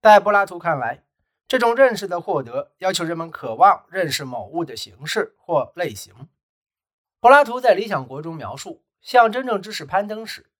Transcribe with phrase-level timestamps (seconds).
[0.00, 1.02] 在柏拉图看来，
[1.48, 6.28] 这种认识的获得要求人们渴望认识某物的形式或类型。
[7.18, 10.52] 柏拉图在《理想国》中描述向真正知识攀登时，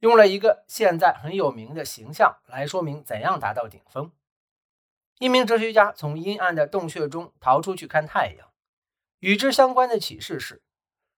[0.00, 4.12] 用了一个现在很有名的形象来说明怎样达到顶峰。
[5.18, 8.50] 一名哲学家从阴暗的洞穴中逃出去看太阳，
[9.20, 10.62] 与之相关的启示是：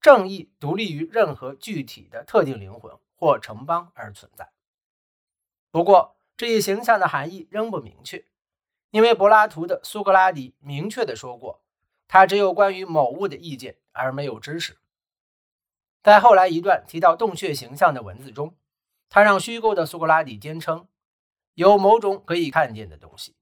[0.00, 4.52] 正义独立于任何具体的特定灵魂或城邦而存在。
[5.72, 8.24] 不过，这一形象的含义仍不明确，
[8.90, 11.64] 因为柏拉图的苏格拉底明确地说过，
[12.06, 14.78] 他只有关于某物的意见，而没有知识。
[16.00, 18.54] 在后来一段提到洞穴形象的文字中，
[19.08, 20.86] 他让虚构的苏格拉底坚称
[21.54, 23.34] 有某种可以看见的东西，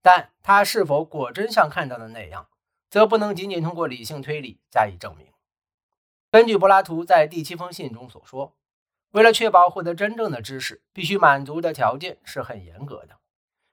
[0.00, 2.48] 但他是否果真像看到的那样，
[2.88, 5.26] 则不能仅仅通过理性推理加以证明。
[6.30, 8.56] 根据柏拉图在第七封信中所说。
[9.12, 13.20] 为了确保获得真正的知识，必须满足的条件是很严格的，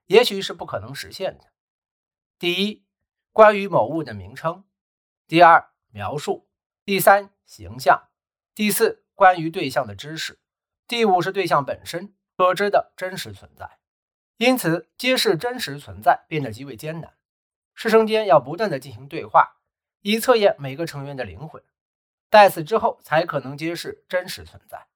[0.05, 1.45] 也许是不可能实现的。
[2.37, 2.85] 第一，
[3.31, 4.63] 关于某物的名称；
[5.27, 6.45] 第二，描述；
[6.83, 8.09] 第三，形象；
[8.53, 10.35] 第四，关于对象的知识；
[10.87, 13.79] 第五是对象本身可知的真实存在。
[14.35, 17.15] 因此，揭示真实存在变得极为艰难。
[17.73, 19.57] 师生间要不断的进行对话，
[20.01, 21.63] 以测验每个成员的灵魂，
[22.29, 24.87] 在此之后才可能揭示真实存在。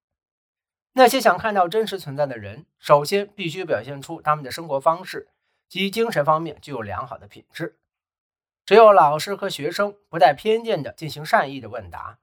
[0.96, 5.28] 那些想看到真实存在的人，首先必须表现出他们的生活方式
[5.68, 7.80] 及精神方面具有良好的品质。
[8.64, 12.20] 只有老师和学生不带偏见地进行善意的问答，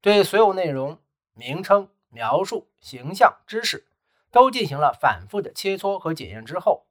[0.00, 0.98] 对所有内容、
[1.34, 3.86] 名称、描述、形象、知识
[4.30, 6.86] 都进行了反复的切磋和检验之后，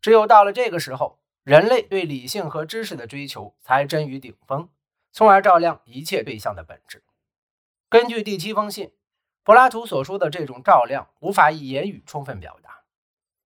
[0.00, 4.70] 只有到了这个时候，人类对理性和知识的追求才臻于顶峰，
[5.12, 7.04] 从而照亮一切对象的本质。
[7.90, 8.90] 根据第七封信。
[9.44, 12.82] 柏拉图所说的这种照亮，无法以言语充分表达。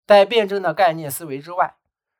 [0.08, 1.78] 在辩证的概念思维之外，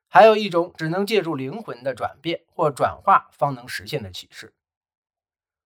[0.08, 4.54] 还有一种只能借助灵魂的转变或转化方能实现的启示。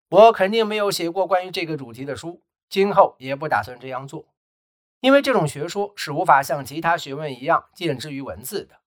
[0.09, 4.25] 我肯定没有写过关于这个主题的书，今后也不打算这样做，
[5.01, 8.79] 因为这种学说是无法像其他学问一样见之于文字的。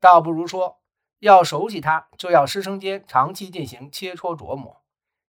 [0.00, 0.80] 倒不如说，
[1.20, 4.82] 要熟悉它，就要师生间长期进行切磋琢磨，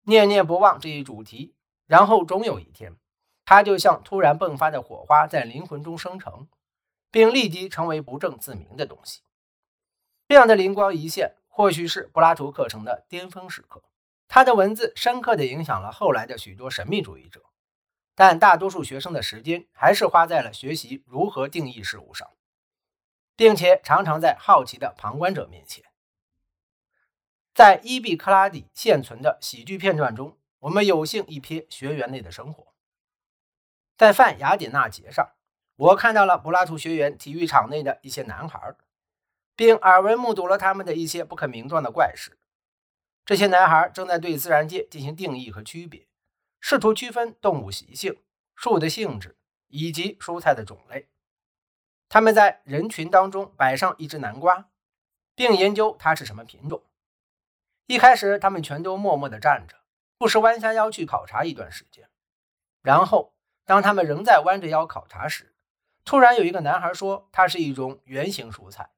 [0.05, 1.53] 念念不忘这一主题，
[1.85, 2.97] 然后终有一天。
[3.49, 6.49] 它就像突然迸发的火花，在灵魂中生成，
[7.09, 9.21] 并立即成为不证自明的东西。
[10.27, 13.81] 这样的灵光一现，或许是柏拉图课程的巅峰时刻。
[14.27, 17.41] 他的文字深刻地影响了后来的许多神秘主义者，
[18.15, 22.29] 但大多数学生的时间还是花在了学习如何定义事物上，
[23.37, 25.85] 并且常常在好奇的旁观者面前。
[27.53, 32.66] 在伊壁克拉底现存的喜剧片段中，我们有幸一瞥学员内的生活。
[33.97, 35.27] 在泛雅典娜节上，
[35.75, 38.75] 我看到了柏拉图学员体育场内的一些男孩，
[39.55, 42.37] 并耳闻目睹了他们的一些不可名状的怪事。
[43.25, 46.07] 这些男孩正在对自然界进行定义和区别，
[46.59, 48.21] 试图区分动物习性、
[48.55, 49.35] 树的性质
[49.67, 51.09] 以及蔬菜的种类。
[52.07, 54.69] 他们在人群当中摆上一只南瓜，
[55.33, 56.83] 并研究它是什么品种。
[57.87, 59.75] 一开始，他们全都默默地站着，
[60.19, 62.07] 不时弯下腰去考察一段时间，
[62.83, 63.33] 然后。
[63.67, 65.53] 当他们仍在弯着腰考察时，
[66.05, 68.91] 突然有一个男孩说：“它是一种圆形蔬菜。”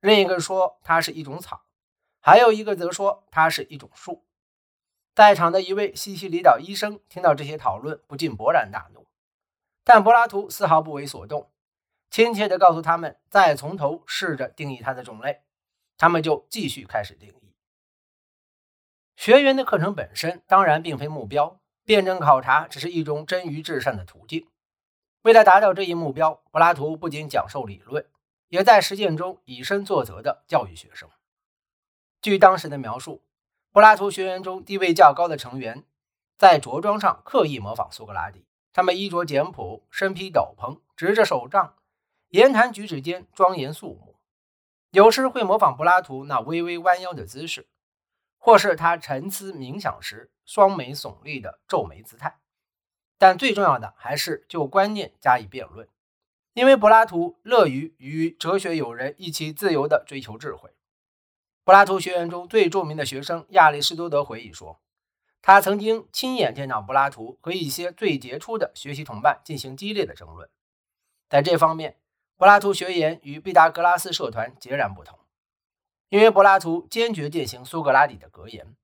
[0.00, 1.62] 另一个说：“它是一种草。”
[2.20, 4.26] 还有一个则说：“它是一种树。”
[5.14, 9.06] 在场的一位西西里岛医生听到这些讨论，不禁勃然大怒。
[9.84, 11.52] 但柏拉图丝毫不为所动，
[12.10, 15.42] 亲切地告诉他们：“再从头试着定义它的种类。”
[15.96, 17.54] 他们就继续开始定义。
[19.14, 21.61] 学员的课程本身当然并非目标。
[21.84, 24.48] 辩证考察只是一种臻于至善的途径。
[25.22, 28.06] 为了达到这一目标，柏拉图不仅讲授理论，
[28.48, 31.08] 也在实践中以身作则地教育学生。
[32.20, 33.22] 据当时的描述，
[33.72, 35.84] 柏拉图学员中地位较高的成员
[36.36, 38.44] 在着装上刻意模仿苏格拉底。
[38.72, 41.74] 他们衣着简朴，身披斗篷，执着手杖，
[42.28, 44.16] 言谈举止间庄严肃穆，
[44.92, 47.66] 有时会模仿柏拉图那微微弯腰的姿势。
[48.44, 52.40] 或是他沉思冥想时双眉耸立的皱眉姿态，
[53.16, 55.88] 但最重要的还是就观念加以辩论，
[56.52, 60.70] 因为柏拉图乐于与哲学友人一起自由地追求智慧。
[61.62, 64.80] 柏拉图学院中最著名的学生亚里士多德回忆说，
[65.40, 70.50] 他曾经亲眼见到柏拉图和一些最杰出的学习同伴进行激烈的争论。
[71.28, 71.96] 在这方面，
[72.36, 75.16] 柏拉图学研与毕达哥拉斯社团截然不同。
[76.12, 78.76] 因为柏拉图坚决践行苏格拉底的格言：“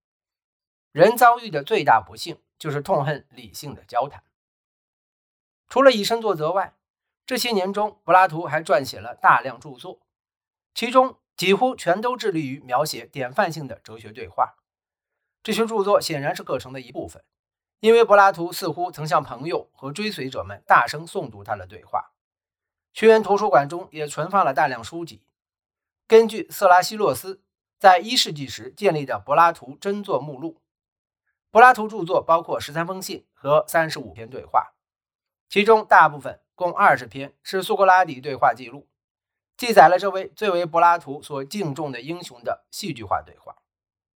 [0.93, 4.25] 人遭遇的最大不幸就是痛恨理性的交谈。”
[5.69, 6.75] 除了以身作则外，
[7.27, 10.01] 这些年中，柏拉图还撰写了大量著作，
[10.73, 14.55] 其中几乎全都致力于描写典范性的哲学对话。
[15.43, 17.23] 这些著作显然是课程的一部分，
[17.81, 22.13] 因为柏拉图似乎曾向朋友和追随者们大声诵读他的对话。
[22.95, 25.21] 学院图书馆中也存放了大量书籍。
[26.09, 27.43] 根据色拉西洛斯
[27.79, 30.63] 在一世纪时建立的柏拉图真作目录，
[31.51, 34.73] 柏拉图著作包括十三封信和三十五篇对话，
[35.51, 38.89] 其中大部分共二十篇是苏格拉底对话记录，
[39.59, 43.57] 记载了这位最为柏拉图所敬重的英雄的戏剧化对话。